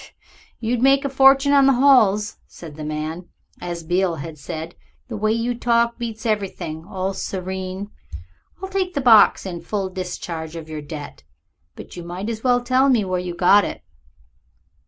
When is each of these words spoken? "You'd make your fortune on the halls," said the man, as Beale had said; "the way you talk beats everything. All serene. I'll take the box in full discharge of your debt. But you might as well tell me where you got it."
"You'd 0.59 0.81
make 0.81 1.03
your 1.03 1.11
fortune 1.11 1.51
on 1.53 1.67
the 1.67 1.73
halls," 1.73 2.37
said 2.47 2.73
the 2.75 2.83
man, 2.83 3.29
as 3.61 3.83
Beale 3.83 4.15
had 4.15 4.39
said; 4.39 4.73
"the 5.09 5.15
way 5.15 5.31
you 5.31 5.53
talk 5.53 5.99
beats 5.99 6.25
everything. 6.25 6.83
All 6.87 7.13
serene. 7.13 7.91
I'll 8.63 8.69
take 8.69 8.95
the 8.95 8.99
box 9.01 9.45
in 9.45 9.61
full 9.61 9.91
discharge 9.91 10.55
of 10.55 10.67
your 10.69 10.81
debt. 10.81 11.21
But 11.75 11.95
you 11.95 12.03
might 12.03 12.31
as 12.31 12.43
well 12.43 12.61
tell 12.63 12.89
me 12.89 13.05
where 13.05 13.19
you 13.19 13.35
got 13.35 13.63
it." 13.63 13.83